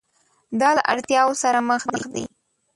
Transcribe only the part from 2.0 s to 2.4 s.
دي.